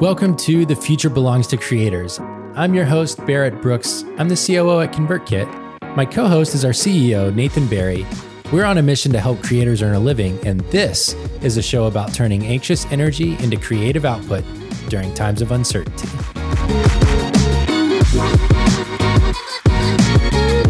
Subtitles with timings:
[0.00, 2.18] Welcome to The Future Belongs to Creators.
[2.54, 4.02] I'm your host, Barrett Brooks.
[4.16, 5.94] I'm the COO at ConvertKit.
[5.94, 8.06] My co host is our CEO, Nathan Barry.
[8.50, 11.84] We're on a mission to help creators earn a living, and this is a show
[11.84, 14.42] about turning anxious energy into creative output
[14.88, 16.08] during times of uncertainty.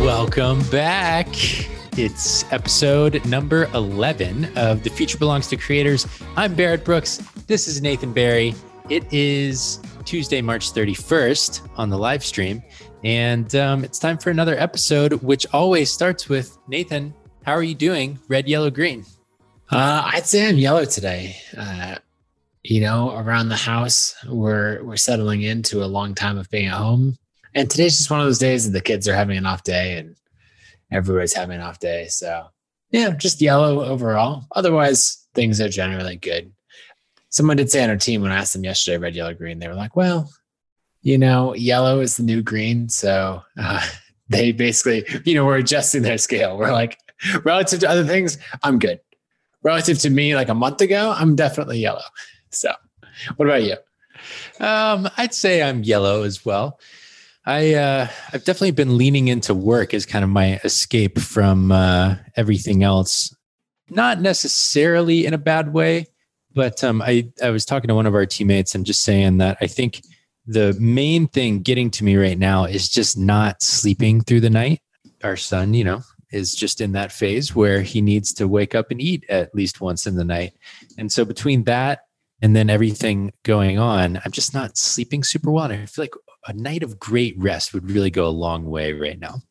[0.01, 1.29] Welcome back.
[1.97, 6.09] It's episode number 11 of The Future Belongs to Creators.
[6.35, 7.19] I'm Barrett Brooks.
[7.47, 8.57] This is Nathan Barry.
[8.91, 12.61] It is Tuesday, March 31st on the live stream.
[13.05, 17.77] And um, it's time for another episode, which always starts with Nathan, how are you
[17.77, 18.19] doing?
[18.27, 19.05] Red, yellow, green.
[19.71, 21.37] Uh, I'd say I'm yellow today.
[21.57, 21.99] Uh,
[22.65, 26.75] you know, around the house, we're we're settling into a long time of being at
[26.75, 27.17] home,
[27.55, 29.99] and today's just one of those days that the kids are having an off day,
[29.99, 30.17] and
[30.91, 32.09] everybody's having an off day.
[32.09, 32.49] So
[32.91, 34.47] yeah, just yellow overall.
[34.53, 36.53] Otherwise, things are generally good.
[37.31, 39.69] Someone did say on our team when I asked them yesterday, red, yellow, green, they
[39.69, 40.31] were like, well,
[41.03, 42.89] you know, yellow is the new green.
[42.89, 43.87] So uh,
[44.29, 46.59] they basically, you know, we're adjusting their scale.
[46.59, 46.99] We're like,
[47.45, 49.01] relative to other things, I'm good.
[49.63, 52.03] Relative to me, like a month ago, I'm definitely yellow.
[52.51, 52.73] So
[53.37, 53.77] what about you?
[54.59, 56.79] Um, I'd say I'm yellow as well.
[57.47, 62.17] I uh, I've definitely been leaning into work as kind of my escape from uh,
[62.37, 63.35] everything else.
[63.89, 66.07] Not necessarily in a bad way,
[66.55, 69.59] but um, I I was talking to one of our teammates and just saying that
[69.61, 70.03] I think
[70.47, 74.81] the main thing getting to me right now is just not sleeping through the night.
[75.23, 76.03] Our son, you know,
[76.33, 79.81] is just in that phase where he needs to wake up and eat at least
[79.81, 80.53] once in the night.
[80.99, 82.01] And so between that
[82.43, 85.65] and then everything going on, I'm just not sleeping super well.
[85.65, 86.15] And I feel like
[86.47, 89.43] a night of great rest would really go a long way right now.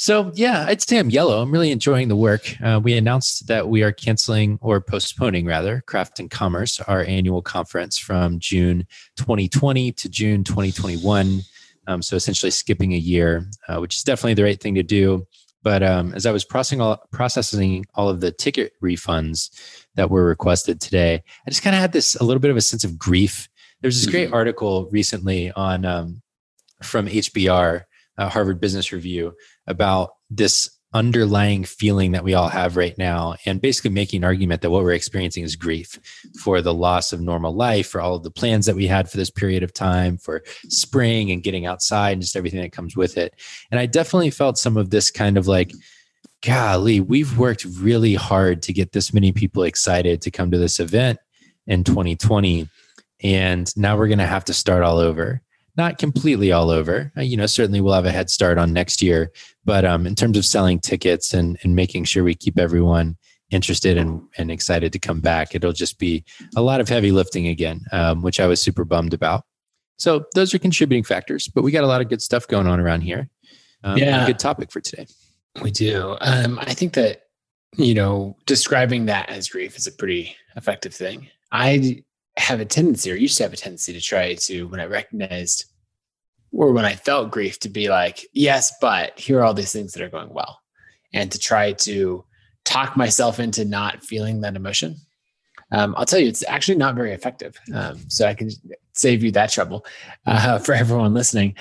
[0.00, 1.42] So yeah, I'd say I'm yellow.
[1.42, 2.54] I'm really enjoying the work.
[2.62, 7.42] Uh, we announced that we are canceling or postponing rather Craft and Commerce, our annual
[7.42, 11.40] conference from June 2020 to June 2021.
[11.88, 15.26] Um, so essentially skipping a year, uh, which is definitely the right thing to do.
[15.64, 19.50] But um, as I was processing all, processing all of the ticket refunds
[19.96, 22.60] that were requested today, I just kind of had this a little bit of a
[22.60, 23.48] sense of grief.
[23.80, 24.34] There's this great mm-hmm.
[24.34, 26.22] article recently on um,
[26.84, 27.82] from HBR,
[28.16, 29.34] uh, Harvard Business Review,
[29.68, 34.62] about this underlying feeling that we all have right now and basically making an argument
[34.62, 35.98] that what we're experiencing is grief
[36.42, 39.18] for the loss of normal life for all of the plans that we had for
[39.18, 43.18] this period of time for spring and getting outside and just everything that comes with
[43.18, 43.34] it.
[43.70, 45.72] And i definitely felt some of this kind of like
[46.42, 50.80] golly we've worked really hard to get this many people excited to come to this
[50.80, 51.18] event
[51.66, 52.68] in 2020
[53.22, 55.42] and now we're going to have to start all over
[55.78, 57.12] not completely all over.
[57.16, 59.32] Uh, you know, certainly we'll have a head start on next year,
[59.64, 63.16] but um, in terms of selling tickets and and making sure we keep everyone
[63.50, 66.24] interested and, and excited to come back, it'll just be
[66.56, 69.44] a lot of heavy lifting again, um, which I was super bummed about.
[69.96, 72.78] So those are contributing factors, but we got a lot of good stuff going on
[72.78, 73.30] around here.
[73.84, 75.06] Um, yeah, good topic for today.
[75.62, 76.16] We do.
[76.20, 77.22] Um, I think that
[77.76, 81.28] you know describing that as grief is a pretty effective thing.
[81.52, 82.02] I
[82.38, 85.64] have a tendency or used to have a tendency to try to when I recognized
[86.52, 89.92] or when I felt grief to be like, yes, but here are all these things
[89.92, 90.60] that are going well.
[91.12, 92.24] And to try to
[92.64, 94.96] talk myself into not feeling that emotion.
[95.70, 97.58] Um, I'll tell you, it's actually not very effective.
[97.74, 98.50] Um, so I can
[98.92, 99.84] save you that trouble
[100.26, 101.54] uh, for everyone listening.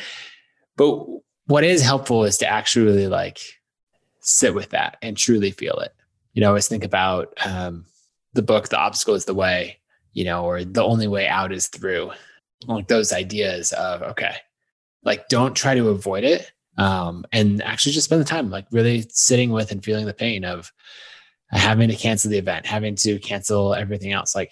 [0.76, 1.06] But
[1.46, 3.40] what is helpful is to actually like
[4.22, 5.94] sit with that and truly feel it.
[6.34, 7.86] You know, I always think about um,
[8.34, 9.80] the book, The Obstacle is the Way,
[10.18, 12.10] you know, or the only way out is through.
[12.66, 14.34] Like those ideas of, okay,
[15.04, 16.52] like don't try to avoid it.
[16.80, 20.44] Um, and actually just spend the time like really sitting with and feeling the pain
[20.44, 20.74] of
[21.52, 24.34] having to cancel the event, having to cancel everything else.
[24.34, 24.52] Like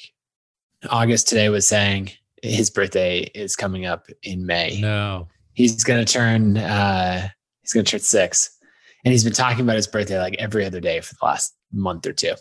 [0.87, 2.11] August today was saying
[2.43, 4.79] his birthday is coming up in May.
[4.79, 5.29] No.
[5.53, 7.27] He's gonna turn uh
[7.63, 8.55] he's gonna turn six.
[9.03, 12.05] And he's been talking about his birthday like every other day for the last month
[12.05, 12.35] or two.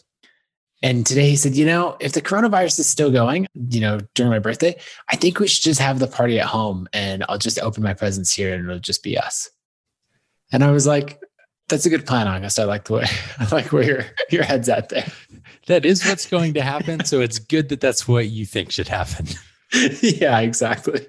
[0.83, 4.31] And today he said, you know, if the coronavirus is still going, you know, during
[4.31, 4.77] my birthday,
[5.09, 7.95] I think we should just have the party at home and I'll just open my
[7.95, 9.49] presents here and it'll just be us.
[10.53, 11.21] And I was like,
[11.69, 12.59] that's a good plan, August.
[12.59, 13.07] I like the way
[13.39, 15.07] I like where your your head's at there.
[15.67, 17.05] That is what's going to happen.
[17.07, 19.27] So it's good that that's what you think should happen.
[20.03, 21.07] yeah, exactly.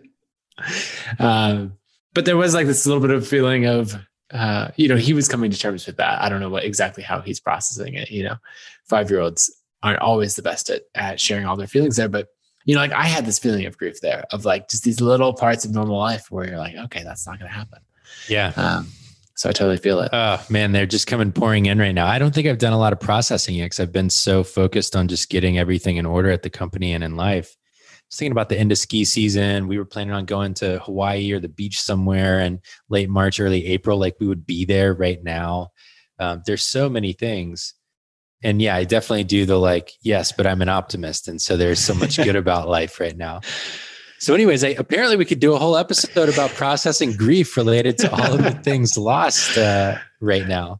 [1.19, 1.73] Um,
[2.13, 3.95] but there was like this little bit of feeling of
[4.35, 6.21] uh, you know, he was coming to terms with that.
[6.21, 8.11] I don't know what exactly how he's processing it.
[8.11, 8.35] You know,
[8.83, 9.49] five year olds
[9.81, 12.09] aren't always the best at, at sharing all their feelings there.
[12.09, 12.27] But,
[12.65, 15.33] you know, like I had this feeling of grief there of like just these little
[15.33, 17.79] parts of normal life where you're like, okay, that's not going to happen.
[18.27, 18.51] Yeah.
[18.55, 18.91] Um,
[19.35, 20.09] so I totally feel it.
[20.11, 22.07] Oh man, they're just coming pouring in right now.
[22.07, 24.95] I don't think I've done a lot of processing yet because I've been so focused
[24.95, 27.55] on just getting everything in order at the company and in life
[28.09, 29.67] was thinking about the end of ski season.
[29.67, 33.65] We were planning on going to Hawaii or the beach somewhere in late March, early
[33.67, 33.97] April.
[33.97, 35.71] Like we would be there right now.
[36.19, 37.73] Um, there's so many things.
[38.43, 41.27] And yeah, I definitely do the like, yes, but I'm an optimist.
[41.27, 43.41] And so there's so much good about life right now.
[44.19, 48.11] So, anyways, I, apparently we could do a whole episode about processing grief related to
[48.11, 50.79] all of the things lost uh, right now.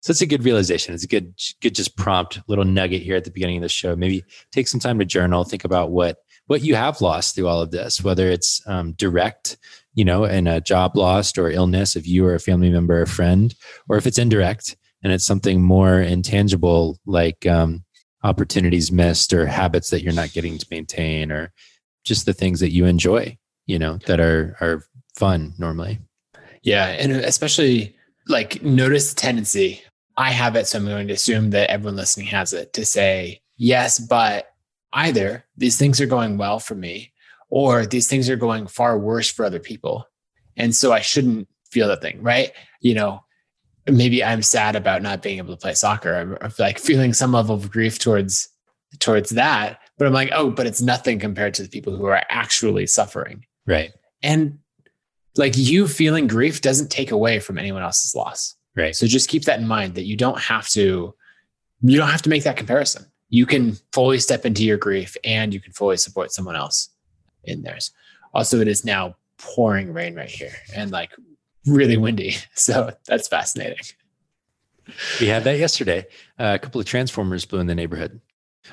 [0.00, 0.92] So it's a good realization.
[0.92, 3.96] It's a good, good just prompt little nugget here at the beginning of the show.
[3.96, 4.22] Maybe
[4.52, 7.70] take some time to journal, think about what what you have lost through all of
[7.70, 9.56] this, whether it's um, direct,
[9.94, 13.06] you know, and a job lost or illness of you or a family member or
[13.06, 13.54] friend,
[13.88, 17.84] or if it's indirect and it's something more intangible like um,
[18.22, 21.52] opportunities missed or habits that you're not getting to maintain or
[22.04, 23.36] just the things that you enjoy,
[23.66, 24.84] you know, that are are
[25.16, 25.98] fun normally.
[26.62, 27.96] Yeah, and especially
[28.26, 29.82] like notice the tendency
[30.16, 33.40] I have it, so I'm going to assume that everyone listening has it to say,
[33.56, 34.53] yes, but
[34.94, 37.12] either these things are going well for me
[37.50, 40.06] or these things are going far worse for other people.
[40.56, 42.52] And so I shouldn't feel that thing, right?
[42.80, 43.24] You know,
[43.86, 46.38] maybe I'm sad about not being able to play soccer.
[46.40, 48.48] I'm, like feeling some level of grief towards
[49.00, 52.22] towards that, but I'm like, oh, but it's nothing compared to the people who are
[52.28, 53.44] actually suffering.
[53.66, 53.92] Right.
[54.22, 54.60] And
[55.36, 58.54] like you feeling grief doesn't take away from anyone else's loss.
[58.76, 58.94] Right.
[58.94, 61.14] So just keep that in mind that you don't have to
[61.82, 63.06] you don't have to make that comparison.
[63.34, 66.90] You can fully step into your grief and you can fully support someone else
[67.42, 67.90] in theirs.
[68.32, 71.10] Also, it is now pouring rain right here and like
[71.66, 72.36] really windy.
[72.54, 73.84] So that's fascinating.
[75.20, 76.06] We had that yesterday.
[76.38, 78.20] Uh, a couple of transformers blew in the neighborhood.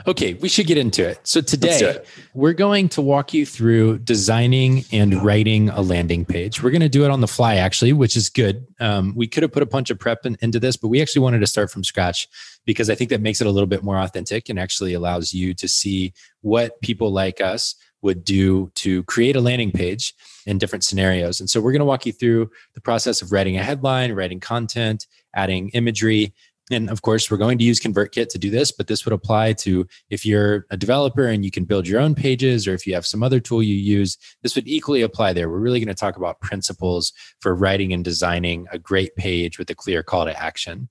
[0.07, 1.19] Okay, we should get into it.
[1.23, 1.99] So today
[2.33, 6.63] we're going to walk you through designing and writing a landing page.
[6.63, 8.65] We're going to do it on the fly, actually, which is good.
[8.79, 11.21] Um, we could have put a bunch of prep in, into this, but we actually
[11.21, 12.27] wanted to start from scratch
[12.65, 15.53] because I think that makes it a little bit more authentic and actually allows you
[15.55, 20.15] to see what people like us would do to create a landing page
[20.45, 21.39] in different scenarios.
[21.39, 24.39] And so we're going to walk you through the process of writing a headline, writing
[24.39, 25.05] content,
[25.35, 26.33] adding imagery,
[26.71, 29.53] and of course, we're going to use ConvertKit to do this, but this would apply
[29.53, 32.93] to if you're a developer and you can build your own pages, or if you
[32.93, 35.49] have some other tool you use, this would equally apply there.
[35.49, 39.69] We're really going to talk about principles for writing and designing a great page with
[39.69, 40.89] a clear call to action.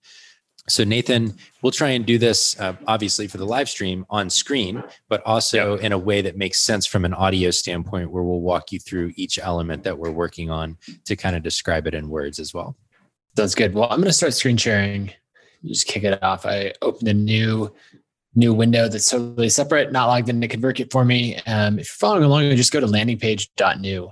[0.68, 4.84] So, Nathan, we'll try and do this uh, obviously for the live stream on screen,
[5.08, 5.84] but also yep.
[5.84, 9.12] in a way that makes sense from an audio standpoint, where we'll walk you through
[9.16, 12.76] each element that we're working on to kind of describe it in words as well.
[13.36, 13.74] Sounds good.
[13.74, 15.12] Well, I'm going to start screen sharing
[15.64, 16.46] just kick it off.
[16.46, 17.72] I opened a new
[18.34, 21.36] new window that's totally separate, not logged into ConvertKit for me.
[21.46, 24.10] Um, if you're following along, just go to landingpage.new.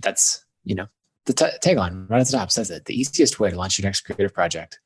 [0.00, 0.86] That's, you know,
[1.26, 3.84] the t- tagline right at the top says it, the easiest way to launch your
[3.84, 4.80] next creative project.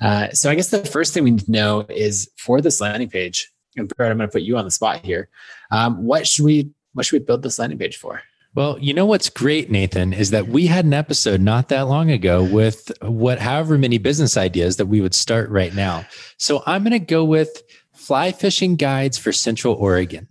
[0.00, 3.10] Uh, so I guess the first thing we need to know is for this landing
[3.10, 5.28] page, and Barrett, I'm going to put you on the spot here.
[5.70, 8.22] Um, what should we, what should we build this landing page for?
[8.54, 12.12] Well, you know what's great, Nathan, is that we had an episode not that long
[12.12, 16.06] ago with what, however many business ideas that we would start right now.
[16.36, 17.62] So I'm going to go with
[17.94, 20.28] fly fishing guides for Central Oregon.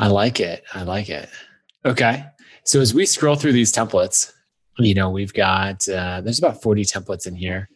[0.00, 0.64] I like it.
[0.74, 1.28] I like it.
[1.84, 2.24] Okay.
[2.64, 4.32] So as we scroll through these templates,
[4.78, 7.68] you know, we've got, uh, there's about 40 templates in here.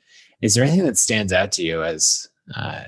[0.43, 2.27] Is there anything that stands out to you as,
[2.57, 2.85] uh,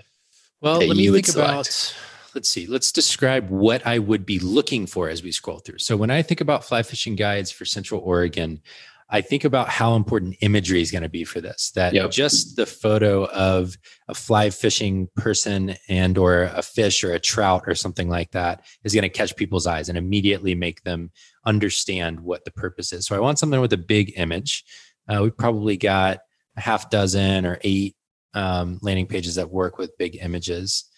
[0.61, 1.95] well, let me think about
[2.37, 5.79] let's see, let's describe what I would be looking for as we scroll through.
[5.79, 8.61] So when I think about fly fishing guides for Central Oregon,
[9.09, 11.71] I think about how important imagery is going to be for this.
[11.71, 12.11] That yep.
[12.11, 17.63] just the photo of a fly fishing person and or a fish or a trout
[17.67, 21.11] or something like that is going to catch people's eyes and immediately make them
[21.47, 23.07] understand what the purpose is.
[23.07, 24.65] So I want something with a big image.
[25.09, 26.19] Uh, we probably got
[26.57, 27.97] a half dozen or eight
[28.35, 30.91] um, landing pages that work with big images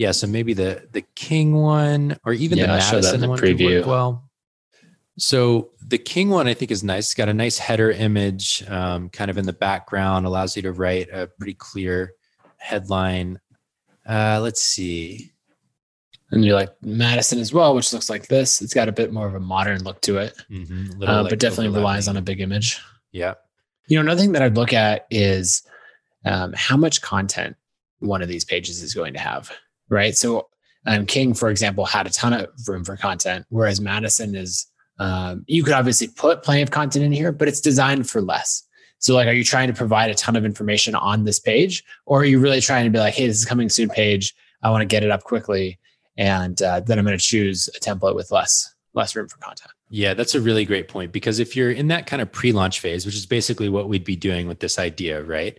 [0.00, 3.84] yeah, so maybe the the King one or even yeah, the Madison one preview.
[3.84, 4.30] well.
[5.18, 7.08] So the King one I think is nice.
[7.08, 10.72] It's got a nice header image, um, kind of in the background, allows you to
[10.72, 12.14] write a pretty clear
[12.56, 13.40] headline.
[14.08, 15.32] Uh, let's see.
[16.30, 18.62] And you're like Madison as well, which looks like this.
[18.62, 21.02] It's got a bit more of a modern look to it, mm-hmm.
[21.02, 22.80] uh, like but definitely relies on a big image.
[23.12, 23.34] Yeah.
[23.88, 25.62] You know, another thing that I'd look at is
[26.24, 27.54] um, how much content
[27.98, 29.52] one of these pages is going to have
[29.90, 30.16] right?
[30.16, 30.48] So
[30.86, 34.66] um, King, for example, had a ton of room for content, whereas Madison is,
[34.98, 38.66] um, you could obviously put plenty of content in here, but it's designed for less.
[38.98, 42.20] So, like, are you trying to provide a ton of information on this page, or
[42.20, 44.34] are you really trying to be like, hey, this is coming soon page.
[44.62, 45.78] I want to get it up quickly,
[46.18, 49.70] and uh, then I'm going to choose a template with less less room for content.
[49.88, 53.06] Yeah, that's a really great point because if you're in that kind of pre-launch phase,
[53.06, 55.58] which is basically what we'd be doing with this idea, right?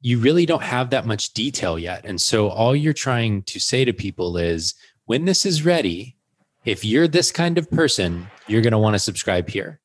[0.00, 2.04] You really don't have that much detail yet.
[2.04, 6.16] And so all you're trying to say to people is when this is ready,
[6.64, 9.80] if you're this kind of person, you're going to want to subscribe here.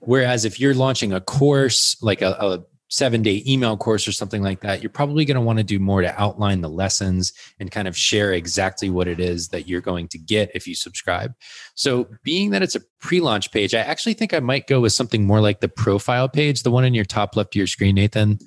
[0.00, 4.42] Whereas if you're launching a course, like a, a seven day email course or something
[4.42, 7.70] like that, you're probably going to want to do more to outline the lessons and
[7.70, 11.34] kind of share exactly what it is that you're going to get if you subscribe.
[11.74, 14.92] So, being that it's a pre launch page, I actually think I might go with
[14.92, 17.96] something more like the profile page, the one in your top left of your screen,
[17.96, 18.38] Nathan.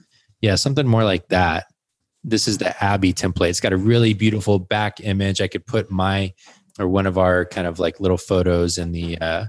[0.41, 1.65] Yeah, something more like that.
[2.23, 3.49] This is the Abby template.
[3.49, 5.41] It's got a really beautiful back image.
[5.41, 6.33] I could put my
[6.79, 9.45] or one of our kind of like little photos in the uh,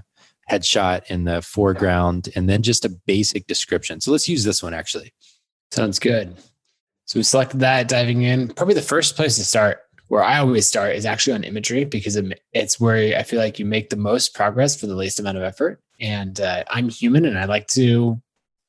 [0.49, 4.01] headshot in the foreground, and then just a basic description.
[4.01, 5.13] So let's use this one actually.
[5.71, 6.35] Sounds good.
[7.05, 8.49] So we selected that, diving in.
[8.49, 12.21] Probably the first place to start, where I always start, is actually on imagery because
[12.53, 15.43] it's where I feel like you make the most progress for the least amount of
[15.43, 15.81] effort.
[15.99, 18.21] And uh, I'm human and I like to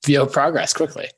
[0.02, 1.08] feel progress quickly.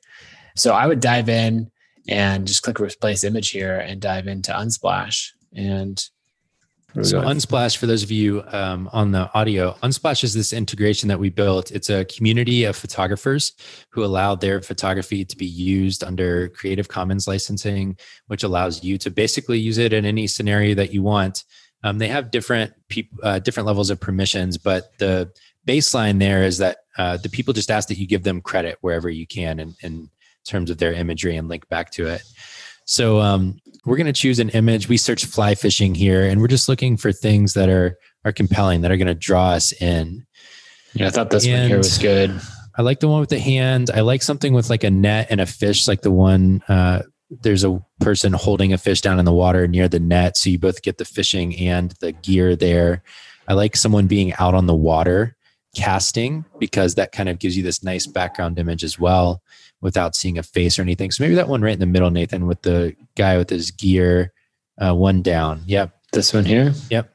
[0.56, 1.70] So I would dive in
[2.08, 5.30] and just click replace image here and dive into Unsplash.
[5.54, 6.02] And
[7.02, 11.18] so Unsplash, for those of you um, on the audio, Unsplash is this integration that
[11.18, 11.72] we built.
[11.72, 13.52] It's a community of photographers
[13.90, 17.96] who allow their photography to be used under Creative Commons licensing,
[18.28, 21.42] which allows you to basically use it in any scenario that you want.
[21.82, 25.32] Um, they have different people, uh, different levels of permissions, but the
[25.66, 29.10] baseline there is that uh, the people just ask that you give them credit wherever
[29.10, 30.08] you can, and, in
[30.44, 32.22] terms of their imagery and link back to it.
[32.86, 34.88] So um, we're going to choose an image.
[34.88, 38.80] We search fly fishing here, and we're just looking for things that are are compelling
[38.82, 40.26] that are going to draw us in.
[40.94, 42.40] Yeah, I thought this and one here was good.
[42.76, 43.90] I like the one with the hand.
[43.94, 46.62] I like something with like a net and a fish, like the one.
[46.68, 47.02] Uh,
[47.42, 50.58] there's a person holding a fish down in the water near the net, so you
[50.58, 53.02] both get the fishing and the gear there.
[53.48, 55.36] I like someone being out on the water
[55.74, 59.42] casting because that kind of gives you this nice background image as well
[59.84, 61.10] without seeing a face or anything.
[61.10, 64.32] So maybe that one right in the middle, Nathan, with the guy with his gear,
[64.78, 65.62] uh, one down.
[65.66, 65.94] Yep.
[66.10, 66.72] This one here.
[66.90, 67.14] Yep.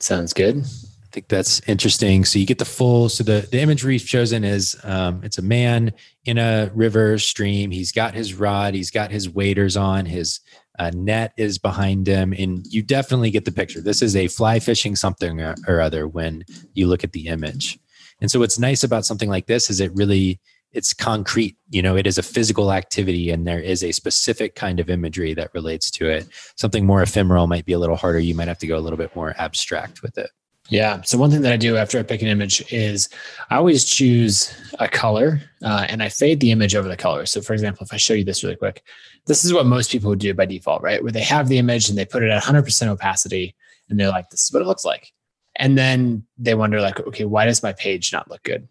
[0.00, 0.58] Sounds good.
[0.58, 2.24] I think that's interesting.
[2.24, 3.08] So you get the full.
[3.08, 5.92] So the the imagery we've chosen is um, it's a man
[6.24, 7.70] in a river stream.
[7.70, 8.74] He's got his rod.
[8.74, 10.06] He's got his waders on.
[10.06, 10.40] His
[10.80, 13.80] uh, net is behind him, and you definitely get the picture.
[13.80, 17.78] This is a fly fishing something or, or other when you look at the image.
[18.20, 20.40] And so what's nice about something like this is it really
[20.76, 24.78] it's concrete you know it is a physical activity and there is a specific kind
[24.78, 26.28] of imagery that relates to it.
[26.56, 28.18] Something more ephemeral might be a little harder.
[28.18, 30.30] You might have to go a little bit more abstract with it.
[30.68, 31.00] Yeah.
[31.02, 33.08] So one thing that i do after i pick an image is
[33.50, 37.24] i always choose a color uh, and i fade the image over the color.
[37.24, 38.82] So for example if i show you this really quick
[39.26, 41.02] this is what most people would do by default right?
[41.02, 43.54] Where they have the image and they put it at 100% opacity
[43.88, 45.12] and they're like this is what it looks like.
[45.56, 48.68] And then they wonder like okay why does my page not look good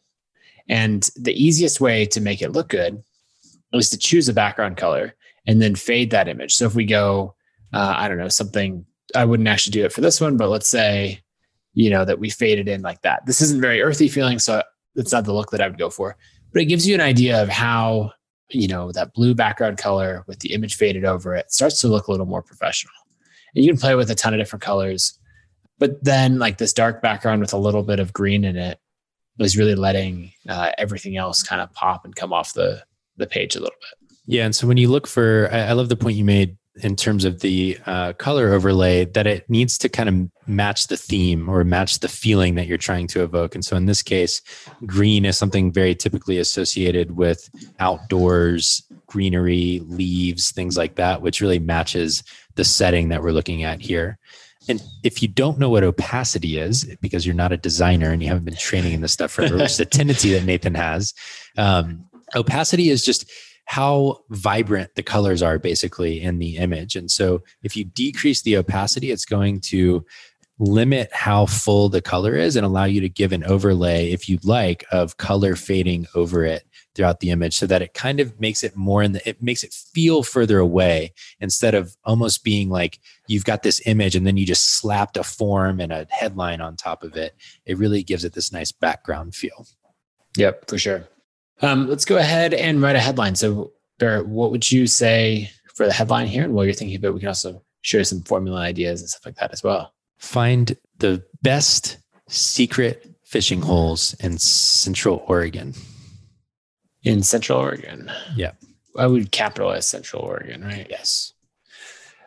[0.69, 3.03] and the easiest way to make it look good
[3.73, 5.15] is to choose a background color
[5.47, 6.55] and then fade that image.
[6.55, 7.35] So if we go,
[7.73, 10.69] uh, I don't know, something, I wouldn't actually do it for this one, but let's
[10.69, 11.21] say,
[11.73, 13.25] you know, that we fade it in like that.
[13.25, 14.63] This isn't very earthy feeling, so
[14.95, 16.17] it's not the look that I would go for,
[16.53, 18.11] but it gives you an idea of how,
[18.49, 22.07] you know, that blue background color with the image faded over it starts to look
[22.07, 22.93] a little more professional.
[23.53, 25.19] And you can play with a ton of different colors,
[25.77, 28.79] but then like this dark background with a little bit of green in it
[29.37, 32.83] was really letting uh, everything else kind of pop and come off the
[33.17, 34.09] the page a little bit.
[34.27, 36.95] Yeah, and so when you look for, I, I love the point you made in
[36.95, 41.47] terms of the uh, color overlay that it needs to kind of match the theme
[41.47, 43.55] or match the feeling that you're trying to evoke.
[43.55, 44.41] And so in this case,
[44.85, 47.49] green is something very typically associated with
[47.79, 52.23] outdoors, greenery, leaves, things like that, which really matches
[52.55, 54.17] the setting that we're looking at here.
[54.67, 58.27] And if you don't know what opacity is, because you're not a designer and you
[58.27, 61.13] haven't been training in this stuff forever, which is a tendency that Nathan has,
[61.57, 62.05] um,
[62.35, 63.29] opacity is just
[63.65, 66.95] how vibrant the colors are basically in the image.
[66.95, 70.05] And so if you decrease the opacity, it's going to
[70.59, 74.45] limit how full the color is and allow you to give an overlay, if you'd
[74.45, 76.63] like, of color fading over it
[76.95, 79.63] throughout the image so that it kind of makes it more in the it makes
[79.63, 84.37] it feel further away instead of almost being like you've got this image and then
[84.37, 87.35] you just slapped a form and a headline on top of it.
[87.65, 89.67] It really gives it this nice background feel.
[90.37, 91.07] Yep for sure.
[91.61, 93.35] Um, let's go ahead and write a headline.
[93.35, 96.43] So Barrett, what would you say for the headline here?
[96.43, 99.25] And while you're thinking about it we can also share some formula ideas and stuff
[99.25, 99.93] like that as well.
[100.17, 101.97] Find the best
[102.27, 105.73] secret fishing holes in central oregon
[107.05, 108.11] in Central Oregon.
[108.35, 108.51] Yeah.
[108.97, 110.87] I would capitalize Central Oregon, right?
[110.89, 111.33] Yes.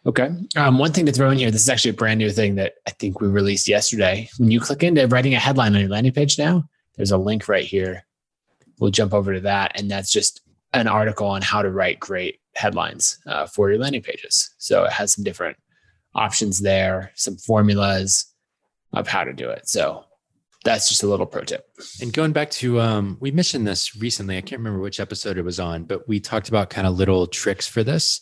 [0.06, 0.30] Okay.
[0.56, 2.75] Um, one thing to throw in here, this is actually a brand new thing that
[2.87, 4.28] I think we released yesterday.
[4.38, 7.49] When you click into writing a headline on your landing page now, there's a link
[7.49, 8.06] right here.
[8.78, 9.73] We'll jump over to that.
[9.75, 10.40] And that's just
[10.73, 14.54] an article on how to write great headlines uh, for your landing pages.
[14.58, 15.56] So it has some different
[16.14, 18.26] options there, some formulas.
[18.92, 19.68] of how to do it.
[19.68, 20.04] So
[20.65, 21.69] that's just a little pro tip.
[22.03, 24.37] And going back to, um, we mentioned this recently.
[24.37, 27.27] I can't remember which episode it was on, but we talked about kind of little
[27.27, 28.21] tricks for this.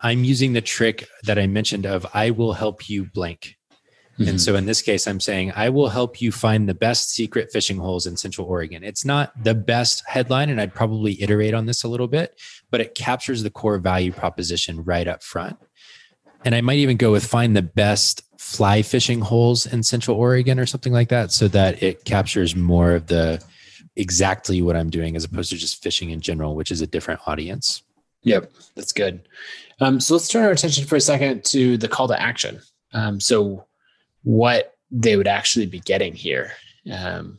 [0.00, 3.56] I'm using the trick that I mentioned of I will help you blank.
[4.18, 4.30] Mm-hmm.
[4.30, 7.52] And so in this case, I'm saying I will help you find the best secret
[7.52, 8.82] fishing holes in Central Oregon.
[8.82, 12.40] It's not the best headline, and I'd probably iterate on this a little bit,
[12.70, 15.58] but it captures the core value proposition right up front.
[16.46, 20.60] And I might even go with find the best fly fishing holes in Central Oregon
[20.60, 23.42] or something like that, so that it captures more of the
[23.96, 27.20] exactly what I'm doing as opposed to just fishing in general, which is a different
[27.26, 27.82] audience.
[28.22, 29.28] Yep, that's good.
[29.80, 32.60] Um, so let's turn our attention for a second to the call to action.
[32.92, 33.66] Um, so,
[34.22, 36.52] what they would actually be getting here.
[36.90, 37.38] Um,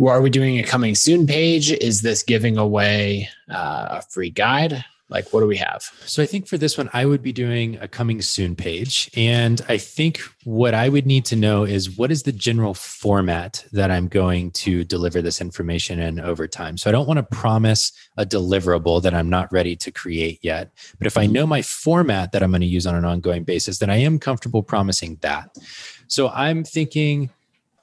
[0.00, 1.70] are we doing a coming soon page?
[1.70, 4.84] Is this giving away uh, a free guide?
[5.12, 5.82] Like, what do we have?
[6.06, 9.10] So, I think for this one, I would be doing a coming soon page.
[9.14, 13.64] And I think what I would need to know is what is the general format
[13.72, 16.78] that I'm going to deliver this information in over time.
[16.78, 20.72] So, I don't want to promise a deliverable that I'm not ready to create yet.
[20.96, 23.78] But if I know my format that I'm going to use on an ongoing basis,
[23.78, 25.54] then I am comfortable promising that.
[26.08, 27.28] So, I'm thinking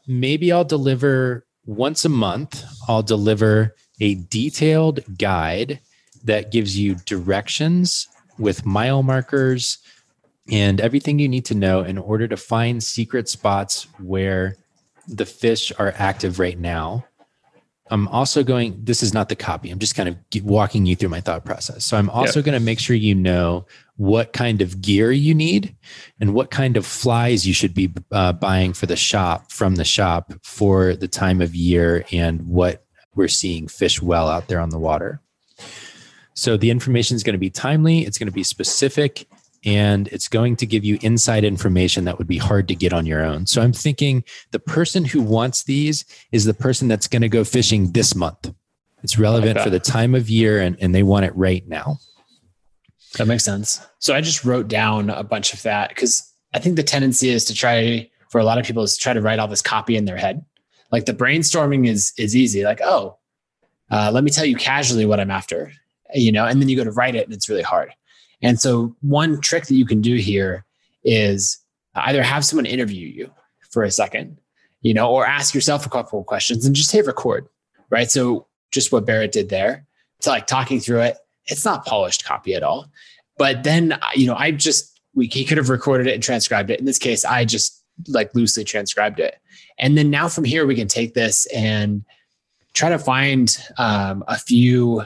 [0.08, 5.80] maybe I'll deliver once a month, I'll deliver a detailed guide
[6.24, 8.08] that gives you directions
[8.38, 9.80] with mile markers
[10.52, 14.56] and everything you need to know in order to find secret spots where
[15.08, 17.06] the fish are active right now.
[17.92, 19.72] I'm also going, this is not the copy.
[19.72, 21.84] I'm just kind of walking you through my thought process.
[21.84, 25.76] So I'm also going to make sure you know what kind of gear you need
[26.20, 29.84] and what kind of flies you should be uh, buying for the shop from the
[29.84, 32.86] shop for the time of year and what
[33.16, 35.20] we're seeing fish well out there on the water.
[36.40, 39.28] So the information is going to be timely, it's going to be specific,
[39.66, 43.06] and it's going to give you inside information that would be hard to get on
[43.06, 43.46] your own.
[43.46, 47.44] So I'm thinking the person who wants these is the person that's going to go
[47.44, 48.54] fishing this month.
[49.04, 51.98] It's relevant like for the time of year and, and they want it right now.
[53.18, 53.86] That makes sense.
[54.00, 57.44] So I just wrote down a bunch of that because I think the tendency is
[57.46, 59.98] to try for a lot of people is to try to write all this copy
[59.98, 60.46] in their head.
[60.90, 62.64] Like the brainstorming is is easy.
[62.64, 63.18] Like, oh,
[63.92, 65.72] uh, let me tell you casually what I'm after
[66.14, 67.94] you know, and then you go to write it and it's really hard.
[68.42, 70.66] And so one trick that you can do here
[71.04, 71.60] is
[71.96, 73.32] either have someone interview you
[73.72, 74.38] for a second,
[74.82, 77.48] you know, or ask yourself a couple of questions and just hit record,
[77.90, 78.10] right?
[78.10, 79.86] So just what Barrett did there,
[80.22, 82.90] to like talking through it, it's not polished copy at all.
[83.38, 86.80] But then, you know, I just, we, he could have recorded it and transcribed it.
[86.80, 89.38] In this case, I just like loosely transcribed it.
[89.78, 92.04] And then now from here, we can take this and
[92.74, 95.04] try to find um, a few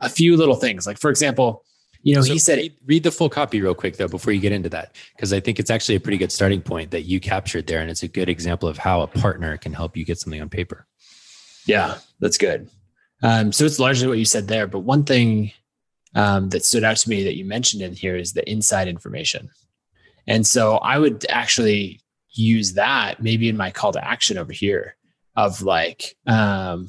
[0.00, 0.86] a few little things.
[0.86, 1.64] Like for example,
[2.02, 4.40] you know, so he said read, read, the full copy real quick though before you
[4.40, 7.18] get into that because I think it's actually a pretty good starting point that you
[7.18, 10.18] captured there and it's a good example of how a partner can help you get
[10.18, 10.86] something on paper.
[11.66, 12.68] Yeah, that's good.
[13.22, 15.52] Um, so it's largely what you said there, but one thing
[16.14, 19.48] um, that stood out to me that you mentioned in here is the inside information.
[20.26, 24.96] And so I would actually use that maybe in my call to action over here
[25.36, 26.88] of like um,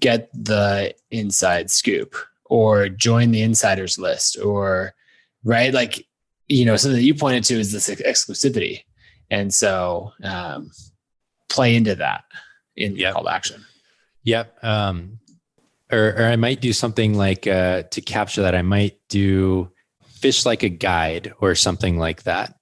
[0.00, 4.94] get the inside scoop or join the insiders list or
[5.44, 5.72] right?
[5.72, 6.06] Like
[6.48, 8.84] you know something that you pointed to is this exclusivity.
[9.30, 10.70] And so um,
[11.48, 12.24] play into that
[12.76, 13.12] in yep.
[13.12, 13.64] call to action.
[14.24, 15.18] Yep um,
[15.90, 19.70] or, or i might do something like uh, to capture that i might do
[20.04, 22.54] fish like a guide or something like that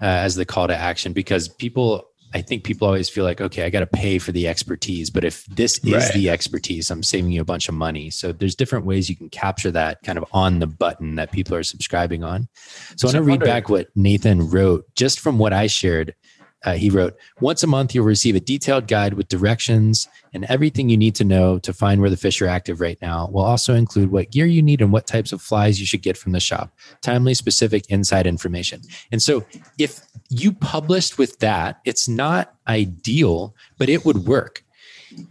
[0.00, 3.64] uh, as the call to action because people I think people always feel like, okay,
[3.64, 5.08] I got to pay for the expertise.
[5.08, 6.12] But if this is right.
[6.12, 8.10] the expertise, I'm saving you a bunch of money.
[8.10, 11.54] So there's different ways you can capture that kind of on the button that people
[11.54, 12.48] are subscribing on.
[12.96, 16.16] So, so I want to read back what Nathan wrote just from what I shared
[16.64, 20.88] uh, he wrote, Once a month, you'll receive a detailed guide with directions and everything
[20.88, 23.28] you need to know to find where the fish are active right now.
[23.30, 26.16] We'll also include what gear you need and what types of flies you should get
[26.16, 26.72] from the shop,
[27.02, 28.80] timely, specific inside information.
[29.12, 29.44] And so,
[29.78, 30.00] if
[30.30, 34.64] you published with that, it's not ideal, but it would work.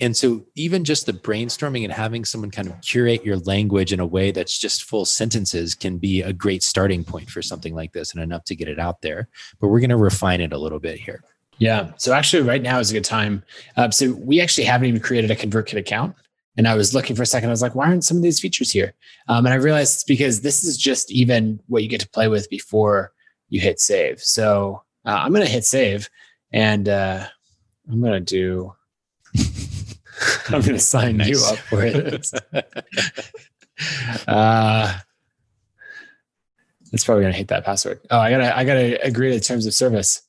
[0.01, 3.99] And so, even just the brainstorming and having someone kind of curate your language in
[3.99, 7.93] a way that's just full sentences can be a great starting point for something like
[7.93, 9.29] this and enough to get it out there.
[9.59, 11.23] But we're going to refine it a little bit here.
[11.57, 11.91] Yeah.
[11.97, 13.43] So, actually, right now is a good time.
[13.77, 16.15] Uh, so, we actually haven't even created a ConvertKit account.
[16.55, 17.49] And I was looking for a second.
[17.49, 18.93] I was like, why aren't some of these features here?
[19.27, 22.27] Um, and I realized it's because this is just even what you get to play
[22.27, 23.11] with before
[23.49, 24.21] you hit save.
[24.21, 26.09] So, uh, I'm going to hit save
[26.51, 27.25] and uh,
[27.91, 28.73] I'm going to do
[30.47, 31.29] I'm going to sign nice.
[31.29, 32.27] you up for it.
[34.27, 34.97] uh,
[36.91, 37.99] it's probably going to hate that password.
[38.11, 40.21] Oh, I gotta, I gotta agree to the terms of service.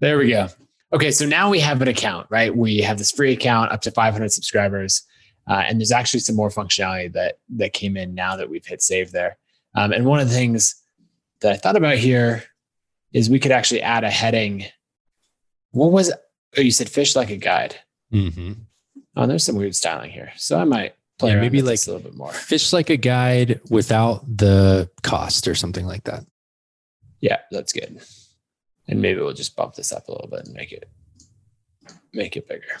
[0.00, 0.48] There we go.
[0.92, 2.54] Okay, so now we have an account, right?
[2.54, 5.02] We have this free account up to 500 subscribers,
[5.48, 8.82] uh, and there's actually some more functionality that that came in now that we've hit
[8.82, 9.36] save there.
[9.74, 10.74] Um, and one of the things
[11.42, 12.42] that I thought about here
[13.12, 14.64] is we could actually add a heading.
[15.70, 16.12] What was?
[16.56, 17.76] Oh, you said fish like a guide.
[18.12, 18.52] Mm-hmm.
[19.16, 21.92] Oh, there's some weird styling here, so I might play Yeah, maybe like this a
[21.92, 22.32] little bit more.
[22.32, 26.24] Fish like a guide without the cost or something like that.
[27.20, 28.00] Yeah, that's good.
[28.88, 30.88] And maybe we'll just bump this up a little bit and make it
[32.12, 32.78] make it bigger.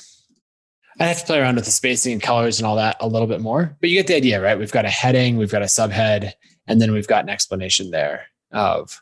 [0.98, 3.28] I have to play around with the spacing and colors and all that a little
[3.28, 4.58] bit more, but you get the idea, right?
[4.58, 6.32] We've got a heading, we've got a subhead,
[6.66, 9.00] and then we've got an explanation there of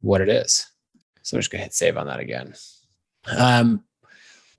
[0.00, 0.66] what it is.
[1.22, 2.54] So I'm just gonna hit save on that again.
[3.26, 3.84] Um,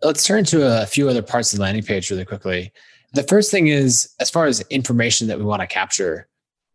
[0.04, 2.72] let's turn to a few other parts of the landing page really quickly.
[3.14, 6.28] The first thing is as far as information that we want to capture,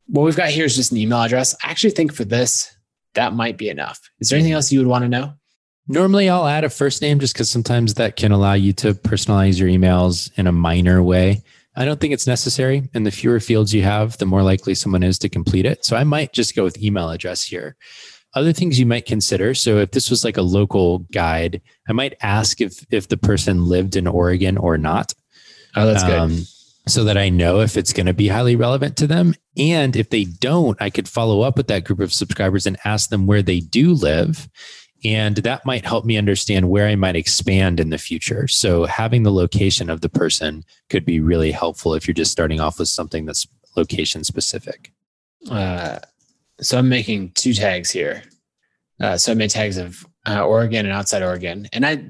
[0.06, 1.54] what we've got here is just an email address.
[1.64, 2.76] I actually think for this,
[3.14, 4.00] that might be enough.
[4.20, 5.32] Is there anything else you would want to know?
[5.88, 9.58] Normally, I'll add a first name just because sometimes that can allow you to personalize
[9.58, 11.42] your emails in a minor way.
[11.76, 12.88] I don't think it's necessary.
[12.92, 15.84] And the fewer fields you have, the more likely someone is to complete it.
[15.84, 17.76] So I might just go with email address here.
[18.36, 19.54] Other things you might consider.
[19.54, 23.64] So if this was like a local guide, I might ask if if the person
[23.64, 25.14] lived in Oregon or not.
[25.74, 26.18] Oh, that's good.
[26.18, 26.46] Um,
[26.86, 29.34] so that I know if it's going to be highly relevant to them.
[29.56, 33.10] And if they don't, I could follow up with that group of subscribers and ask
[33.10, 34.48] them where they do live.
[35.04, 38.48] And that might help me understand where I might expand in the future.
[38.48, 42.60] So having the location of the person could be really helpful if you're just starting
[42.60, 43.46] off with something that's
[43.76, 44.92] location specific.
[45.50, 45.98] Uh,
[46.60, 48.22] so I'm making two tags here.
[49.00, 52.04] Uh, so I made tags of uh, Oregon and outside Oregon, and I,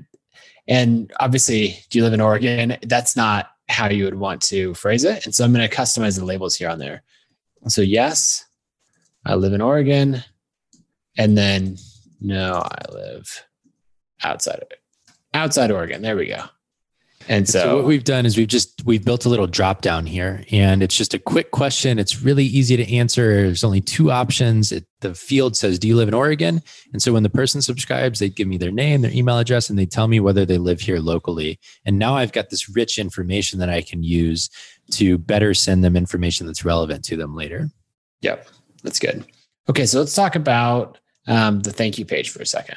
[0.68, 2.76] and obviously, do you live in Oregon?
[2.82, 6.18] That's not how you would want to phrase it, and so I'm going to customize
[6.18, 7.02] the labels here on there.
[7.66, 8.44] So yes,
[9.24, 10.22] I live in Oregon,
[11.18, 11.76] and then
[12.20, 13.44] no, I live
[14.22, 14.80] outside of it,
[15.34, 16.02] outside Oregon.
[16.02, 16.44] There we go.
[17.28, 20.06] And So, so, what we've done is we've just we've built a little drop down
[20.06, 21.98] here, and it's just a quick question.
[21.98, 23.42] It's really easy to answer.
[23.42, 24.70] There's only two options.
[24.70, 26.62] It, the field says, "Do you live in Oregon?"
[26.92, 29.78] And so when the person subscribes, they give me their name, their email address, and
[29.78, 31.58] they tell me whether they live here locally.
[31.84, 34.48] And now I've got this rich information that I can use
[34.92, 37.70] to better send them information that's relevant to them later.
[38.20, 38.48] Yep,
[38.84, 39.24] that's good.
[39.68, 42.76] Okay, so let's talk about um, the thank you page for a second.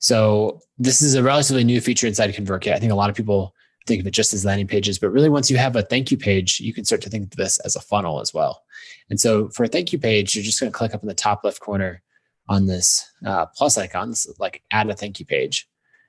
[0.00, 2.72] So this is a relatively new feature inside ConvertKit.
[2.72, 3.54] I think a lot of people
[3.88, 6.16] think of it just as landing pages, but really once you have a thank you
[6.16, 8.62] page, you can start to think of this as a funnel as well.
[9.10, 11.14] And so for a thank you page, you're just going to click up in the
[11.14, 12.02] top left corner
[12.48, 15.68] on this uh, plus icon, this is like add a thank you page.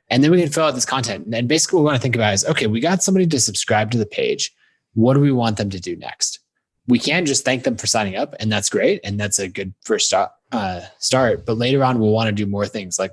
[0.09, 1.27] And then we can fill out this content.
[1.33, 3.91] And basically what we want to think about is, okay, we got somebody to subscribe
[3.91, 4.51] to the page.
[4.93, 6.39] What do we want them to do next?
[6.87, 9.75] We can just thank them for signing up, and that's great, and that's a good
[9.83, 10.31] first start.
[10.51, 12.97] Uh, start, but later on, we'll want to do more things.
[12.97, 13.11] Like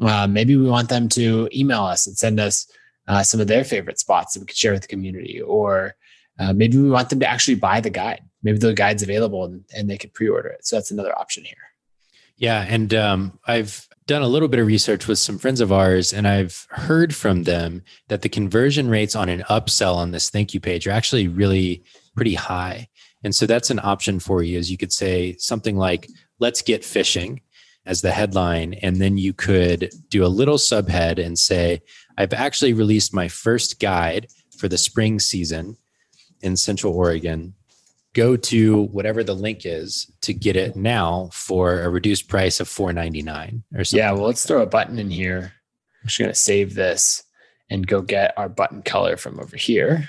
[0.00, 2.70] uh, maybe we want them to email us and send us
[3.08, 5.96] uh, some of their favorite spots that we could share with the community, or
[6.38, 8.22] uh, maybe we want them to actually buy the guide.
[8.42, 10.64] Maybe the guide's available and, and they could pre-order it.
[10.66, 11.56] So that's another option here.
[12.36, 16.12] Yeah, and um, I've done a little bit of research with some friends of ours,
[16.12, 20.54] and I've heard from them that the conversion rates on an upsell on this thank
[20.54, 21.82] you page are actually really
[22.14, 22.88] pretty high.
[23.24, 24.58] And so that's an option for you.
[24.58, 27.40] Is you could say something like, "Let's get fishing."
[27.88, 31.82] As the headline, and then you could do a little subhead and say,
[32.16, 35.76] "I've actually released my first guide for the spring season
[36.40, 37.54] in Central Oregon."
[38.14, 42.66] go to whatever the link is to get it now for a reduced price of
[42.66, 44.04] four ninety nine or something.
[44.04, 45.52] Yeah, well, let's throw a button in here.
[46.02, 47.22] I'm just going to save this
[47.70, 50.08] and go get our button color from over here.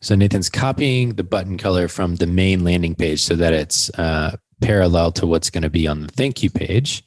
[0.00, 4.36] So Nathan's copying the button color from the main landing page so that it's uh,
[4.62, 7.04] parallel to what's going to be on the thank you page.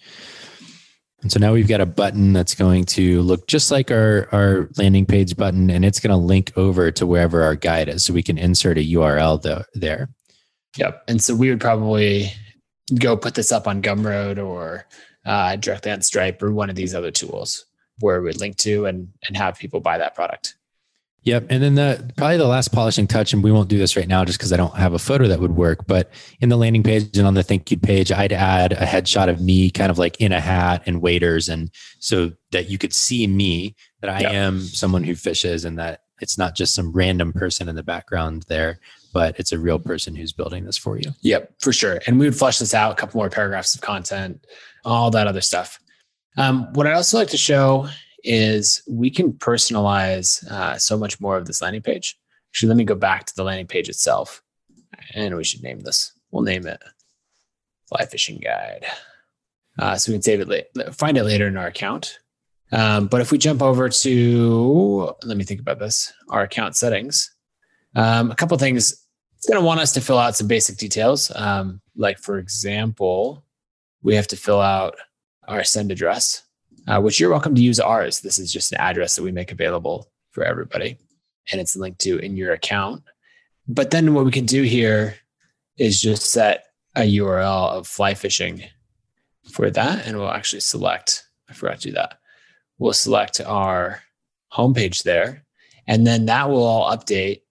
[1.21, 4.69] And so now we've got a button that's going to look just like our, our
[4.77, 8.05] landing page button, and it's going to link over to wherever our guide is.
[8.05, 10.09] So we can insert a URL th- there.
[10.77, 11.03] Yep.
[11.07, 12.31] And so we would probably
[12.99, 14.85] go put this up on Gumroad or
[15.25, 17.65] uh, directly on Stripe or one of these other tools
[18.01, 20.55] where we'd link to and, and have people buy that product.
[21.25, 21.47] Yep.
[21.49, 24.23] And then the probably the last polishing touch, and we won't do this right now
[24.23, 25.85] just because I don't have a photo that would work.
[25.87, 29.27] But in the landing page and on the thank you page, I'd add a headshot
[29.27, 31.49] of me kind of like in a hat and waders.
[31.49, 34.31] And so that you could see me, that I Yep.
[34.31, 38.45] am someone who fishes and that it's not just some random person in the background
[38.47, 38.79] there,
[39.11, 41.11] but it's a real person who's building this for you.
[41.21, 41.99] Yep, for sure.
[42.05, 44.45] And we would flesh this out, a couple more paragraphs of content,
[44.85, 45.79] all that other stuff.
[46.37, 47.89] Um, what I'd also like to show
[48.25, 52.17] is we can personalize uh, so much more of this landing page.
[52.51, 54.41] Actually, let me go back to the landing page itself,
[55.13, 56.11] and we should name this.
[56.31, 56.81] We'll name it
[57.87, 58.85] Fly Fishing Guide.
[59.77, 62.19] Uh, so we can save it, la- find it later in our account.
[62.71, 67.33] Um, but if we jump over to, let me think about this, our account settings,
[67.95, 69.05] um, a couple things.
[69.37, 71.31] It's going to want us to fill out some basic details.
[71.35, 73.45] Um, like, for example,
[74.01, 74.95] we have to fill out
[75.47, 76.43] our send address,
[76.87, 78.19] uh, which you're welcome to use ours.
[78.19, 80.97] This is just an address that we make available for everybody,
[81.51, 83.03] and it's linked to in your account.
[83.67, 85.15] But then what we can do here
[85.77, 88.63] is just set a URL of fly fishing
[89.51, 91.27] for that, and we'll actually select.
[91.49, 92.19] I forgot to do that.
[92.77, 94.01] We'll select our
[94.53, 95.45] homepage there,
[95.87, 97.41] and then that will all update.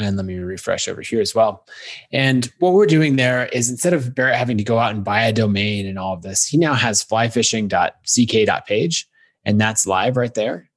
[0.00, 1.66] And let me refresh over here as well.
[2.12, 5.22] And what we're doing there is instead of Barrett having to go out and buy
[5.22, 9.08] a domain and all of this, he now has flyfishing.ck.page,
[9.44, 10.70] and that's live right there.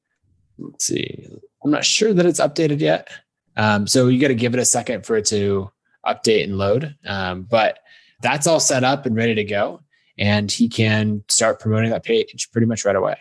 [0.57, 1.27] Let's see.
[1.63, 3.09] I'm not sure that it's updated yet.
[3.57, 5.69] Um, so you got to give it a second for it to
[6.05, 6.95] update and load.
[7.05, 7.79] Um, but
[8.21, 9.81] that's all set up and ready to go.
[10.17, 13.17] And he can start promoting that page pretty much right away.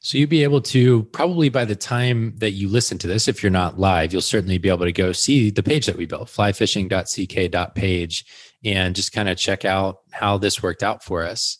[0.00, 3.42] So you'll be able to probably by the time that you listen to this, if
[3.42, 6.28] you're not live, you'll certainly be able to go see the page that we built,
[6.28, 8.24] flyfishing.ck.page,
[8.64, 11.58] and just kind of check out how this worked out for us.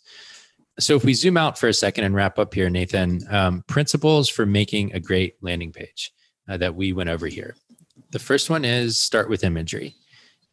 [0.79, 4.29] So if we zoom out for a second and wrap up here, Nathan, um, principles
[4.29, 6.13] for making a great landing page
[6.49, 7.57] uh, that we went over here.
[8.11, 9.97] The first one is start with imagery.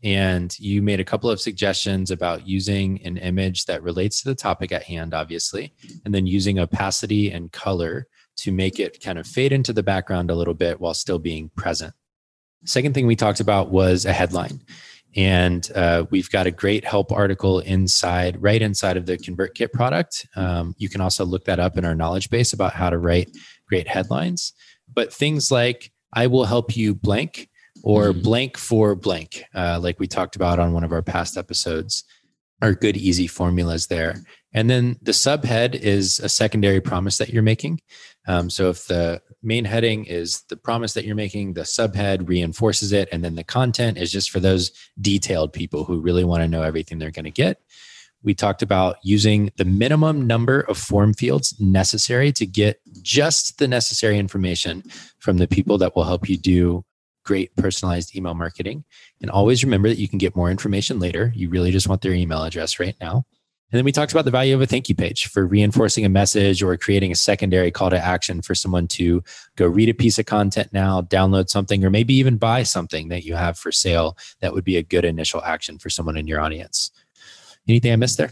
[0.04, 4.36] And you made a couple of suggestions about using an image that relates to the
[4.36, 9.26] topic at hand, obviously, and then using opacity and color to make it kind of
[9.26, 11.94] fade into the background a little bit while still being present.
[12.66, 14.62] Second thing we talked about was a headline.
[15.16, 20.28] And uh, we've got a great help article inside, right inside of the ConvertKit product.
[20.36, 23.30] Um, you can also look that up in our knowledge base about how to write
[23.68, 24.52] great headlines.
[24.94, 27.50] But things like, I will help you blank
[27.86, 28.22] or mm-hmm.
[28.22, 32.04] blank for blank, uh, like we talked about on one of our past episodes,
[32.62, 34.16] are good, easy formulas there.
[34.54, 37.82] And then the subhead is a secondary promise that you're making.
[38.28, 42.92] Um, so if the main heading is the promise that you're making, the subhead reinforces
[42.92, 43.08] it.
[43.12, 46.64] And then the content is just for those detailed people who really want to know
[46.64, 47.62] everything they're going to get.
[48.24, 53.68] We talked about using the minimum number of form fields necessary to get just the
[53.68, 54.82] necessary information
[55.20, 56.84] from the people that will help you do
[57.26, 58.86] great personalized email marketing.
[59.22, 61.34] And always remember that you can get more information later.
[61.36, 63.26] You really just want their email address right now.
[63.72, 66.10] And then we talked about the value of a thank you page for reinforcing a
[66.10, 69.24] message or creating a secondary call to action for someone to
[69.56, 73.26] go read a piece of content now, download something, or maybe even buy something that
[73.26, 74.18] you have for sale.
[74.40, 76.92] That would be a good initial action for someone in your audience.
[77.68, 78.32] Anything I missed there?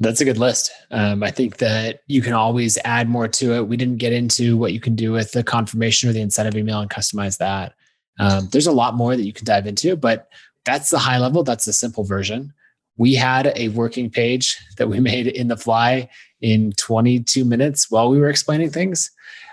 [0.00, 0.72] That's a good list.
[0.90, 3.68] Um, I think that you can always add more to it.
[3.68, 6.80] We didn't get into what you can do with the confirmation or the incentive email
[6.80, 7.74] and customize that.
[8.18, 10.28] Um, there's a lot more that you can dive into, but
[10.64, 11.42] that's the high level.
[11.42, 12.52] That's the simple version.
[12.96, 16.08] We had a working page that we made in the fly
[16.40, 19.10] in 22 minutes while we were explaining things.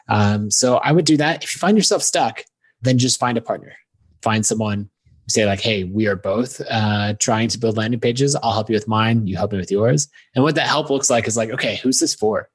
[0.09, 1.43] Um, so I would do that.
[1.43, 2.43] If you find yourself stuck,
[2.81, 3.73] then just find a partner,
[4.21, 4.89] find someone,
[5.27, 8.35] say like, "Hey, we are both uh, trying to build landing pages.
[8.35, 9.27] I'll help you with mine.
[9.27, 11.99] You help me with yours." And what that help looks like is like, "Okay, who's
[11.99, 12.49] this for?"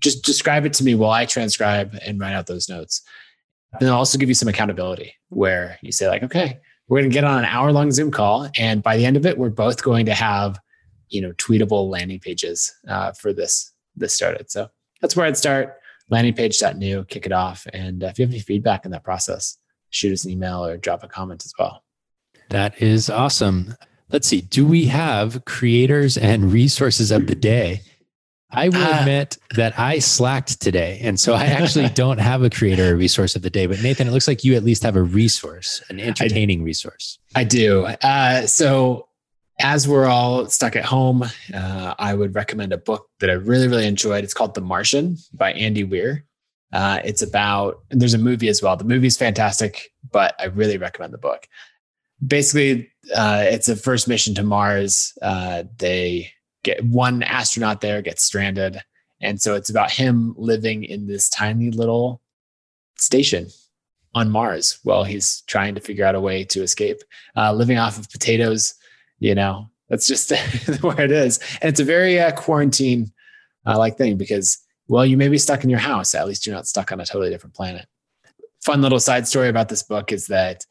[0.00, 3.02] Just describe it to me while I transcribe and write out those notes.
[3.80, 6.58] And I'll also give you some accountability where you say, like, okay,
[6.88, 8.48] we're going to get on an hour long Zoom call.
[8.58, 10.58] And by the end of it, we're both going to have,
[11.08, 14.50] you know, tweetable landing pages uh, for this, this started.
[14.50, 14.68] So
[15.00, 15.76] that's where I'd start
[16.12, 17.66] landingpage.new, kick it off.
[17.72, 19.56] And if you have any feedback in that process,
[19.90, 21.82] shoot us an email or drop a comment as well.
[22.50, 23.74] That is awesome.
[24.10, 24.42] Let's see.
[24.42, 27.80] Do we have creators and resources of the day?
[28.50, 31.00] I will uh, admit that I slacked today.
[31.02, 33.66] And so I actually don't have a creator or resource of the day.
[33.66, 37.18] But Nathan, it looks like you at least have a resource, an entertaining I, resource.
[37.34, 37.84] I do.
[37.84, 39.08] Uh, so
[39.60, 43.68] as we're all stuck at home, uh, I would recommend a book that I really,
[43.68, 44.24] really enjoyed.
[44.24, 46.24] It's called The Martian by Andy Weir.
[46.72, 48.76] Uh, it's about, there's a movie as well.
[48.76, 51.46] The movie's fantastic, but I really recommend the book.
[52.24, 55.12] Basically, uh, it's a first mission to Mars.
[55.22, 56.32] Uh, they
[56.64, 58.80] get one astronaut there gets stranded.
[59.20, 62.20] And so it's about him living in this tiny little
[62.98, 63.48] station
[64.14, 66.98] on Mars while he's trying to figure out a way to escape,
[67.36, 68.74] uh, living off of potatoes.
[69.20, 70.30] You know, that's just
[70.82, 71.38] where it is.
[71.60, 73.12] And it's a very uh, quarantine
[73.66, 76.14] uh, like thing because, well, you may be stuck in your house.
[76.14, 77.86] At least you're not stuck on a totally different planet.
[78.62, 80.64] Fun little side story about this book is that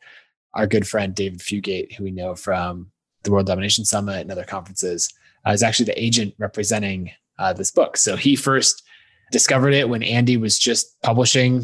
[0.54, 2.92] our good friend David Fugate, who we know from
[3.24, 5.10] the World Domination Summit and other conferences,
[5.48, 7.98] uh, is actually the agent representing uh, this book.
[7.98, 8.84] So he first
[9.32, 11.64] discovered it when Andy was just publishing,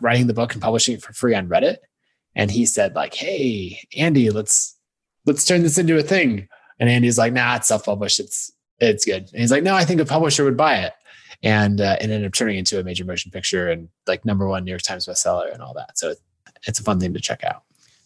[0.00, 1.76] writing the book and publishing it for free on Reddit.
[2.34, 4.76] And he said, like, "Hey, Andy, let's
[5.26, 6.48] let's turn this into a thing."
[6.80, 8.20] And Andy's like, "Nah, it's self-published.
[8.20, 10.92] It's it's good." And he's like, "No, I think a publisher would buy it."
[11.42, 14.64] and uh, it ended up turning into a major motion picture and like number one
[14.64, 15.98] New York Times bestseller and all that.
[15.98, 16.14] So
[16.66, 17.64] it's a fun thing to check out.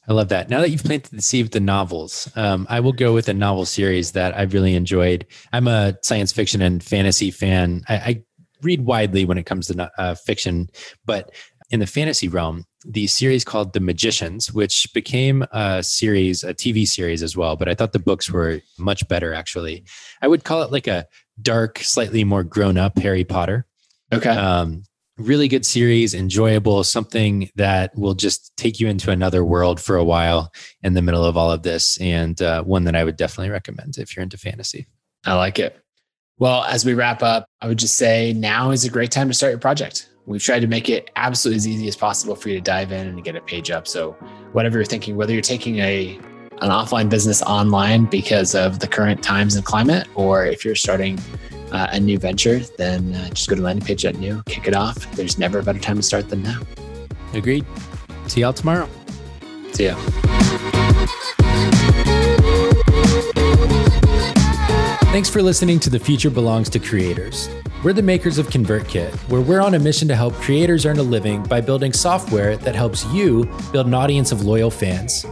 [0.09, 0.49] I love that.
[0.49, 3.35] Now that you've planted the seed with the novels, um, I will go with a
[3.35, 5.27] novel series that I've really enjoyed.
[5.53, 7.83] I'm a science fiction and fantasy fan.
[7.89, 8.23] I, I
[8.63, 10.71] read widely when it comes to uh, fiction,
[11.05, 11.33] but
[11.71, 16.87] in the fantasy realm, the series called The Magicians, which became a series, a TV
[16.87, 17.57] series as well.
[17.57, 19.85] But I thought the books were much better, actually.
[20.23, 21.07] I would call it like a
[21.43, 23.67] dark, slightly more grown up Harry Potter.
[24.13, 24.31] Okay.
[24.31, 24.85] Um,
[25.19, 30.05] really good series, enjoyable, something that will just take you into another world for a
[30.05, 30.53] while
[30.83, 33.99] in the middle of all of this, and uh, one that I would definitely recommend
[33.99, 34.87] if you're into fantasy.
[35.25, 35.81] I like it.
[36.39, 39.35] Well, as we wrap up, I would just say now is a great time to
[39.35, 40.11] start your project.
[40.27, 43.07] We've tried to make it absolutely as easy as possible for you to dive in
[43.07, 43.87] and get a page up.
[43.87, 44.13] So,
[44.53, 46.19] whatever you're thinking, whether you're taking a
[46.63, 51.19] an offline business online because of the current times and climate, or if you're starting
[51.73, 55.11] uh, a new venture, then uh, just go to landingpage.new, kick it off.
[55.13, 56.61] There's never a better time to start than now.
[57.35, 57.67] Agreed.
[58.27, 58.89] See y'all tomorrow.
[59.73, 59.97] See ya.
[65.13, 67.49] Thanks for listening to The Future Belongs to Creators.
[67.83, 71.03] We're the makers of ConvertKit, where we're on a mission to help creators earn a
[71.03, 75.25] living by building software that helps you build an audience of loyal fans.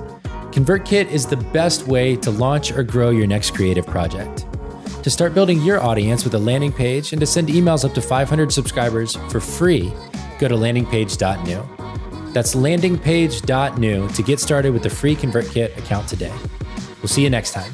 [0.55, 4.47] ConvertKit is the best way to launch or grow your next creative project.
[5.03, 8.01] To start building your audience with a landing page and to send emails up to
[8.01, 9.93] 500 subscribers for free,
[10.39, 12.33] go to landingpage.new.
[12.33, 16.33] That's landingpage.new to get started with the free ConvertKit account today.
[17.03, 17.73] We'll see you next time.